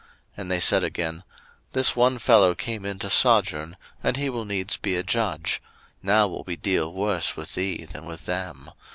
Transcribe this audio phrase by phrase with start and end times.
[0.35, 1.23] And they said again,
[1.73, 5.61] This one fellow came in to sojourn, and he will needs be a judge:
[6.01, 8.71] now will we deal worse with thee, than with them.